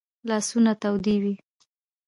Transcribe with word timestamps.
لاسونه 0.29 0.71
تودې 0.81 1.15
وي 1.23 1.33